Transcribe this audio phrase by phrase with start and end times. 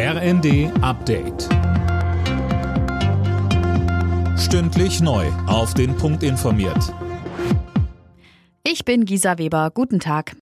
[0.00, 1.48] RND Update.
[4.38, 5.26] Stündlich neu.
[5.48, 6.94] Auf den Punkt informiert.
[8.62, 9.72] Ich bin Gisa Weber.
[9.74, 10.36] Guten Tag.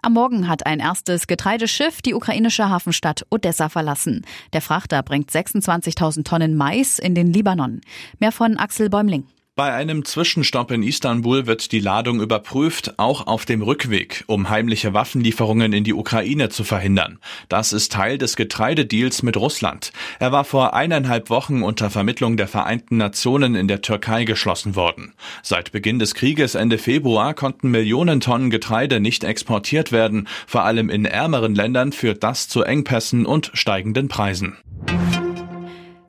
[0.00, 4.24] Am Morgen hat ein erstes Getreideschiff die ukrainische Hafenstadt Odessa verlassen.
[4.54, 7.82] Der Frachter bringt 26.000 Tonnen Mais in den Libanon.
[8.20, 9.26] Mehr von Axel Bäumling.
[9.58, 14.92] Bei einem Zwischenstopp in Istanbul wird die Ladung überprüft, auch auf dem Rückweg, um heimliche
[14.92, 17.18] Waffenlieferungen in die Ukraine zu verhindern.
[17.48, 19.92] Das ist Teil des Getreidedeals mit Russland.
[20.18, 25.14] Er war vor eineinhalb Wochen unter Vermittlung der Vereinten Nationen in der Türkei geschlossen worden.
[25.42, 30.28] Seit Beginn des Krieges Ende Februar konnten Millionen Tonnen Getreide nicht exportiert werden.
[30.46, 34.58] Vor allem in ärmeren Ländern führt das zu Engpässen und steigenden Preisen.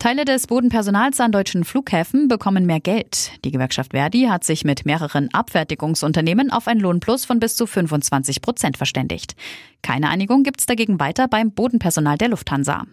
[0.00, 3.32] Teile des Bodenpersonals an deutschen Flughäfen bekommen mehr Geld.
[3.44, 8.40] Die Gewerkschaft Verdi hat sich mit mehreren Abfertigungsunternehmen auf ein Lohnplus von bis zu 25
[8.40, 9.36] Prozent verständigt.
[9.82, 12.84] Keine Einigung gibt es dagegen weiter beim Bodenpersonal der Lufthansa.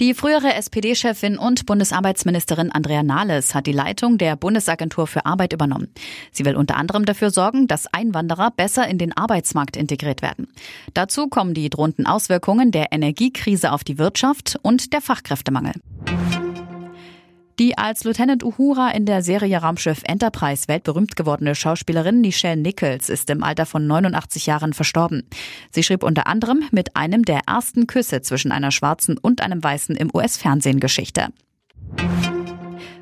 [0.00, 5.88] Die frühere SPD-Chefin und Bundesarbeitsministerin Andrea Nahles hat die Leitung der Bundesagentur für Arbeit übernommen.
[6.32, 10.48] Sie will unter anderem dafür sorgen, dass Einwanderer besser in den Arbeitsmarkt integriert werden.
[10.94, 15.74] Dazu kommen die drohenden Auswirkungen der Energiekrise auf die Wirtschaft und der Fachkräftemangel.
[17.60, 23.28] Die als Lieutenant Uhura in der Serie Raumschiff Enterprise weltberühmt gewordene Schauspielerin Nichelle Nichols ist
[23.28, 25.28] im Alter von 89 Jahren verstorben.
[25.70, 29.94] Sie schrieb unter anderem mit einem der ersten Küsse zwischen einer Schwarzen und einem Weißen
[29.94, 31.34] im US-Fernsehen Geschichte.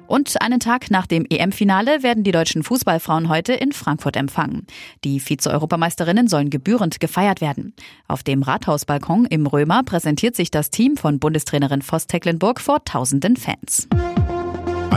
[0.08, 4.66] Und einen Tag nach dem EM-Finale werden die deutschen Fußballfrauen heute in Frankfurt empfangen.
[5.04, 7.74] Die Vize-Europameisterinnen sollen gebührend gefeiert werden.
[8.08, 13.36] Auf dem Rathausbalkon im Römer präsentiert sich das Team von Bundestrainerin Voss Tecklenburg vor tausenden
[13.36, 13.86] Fans.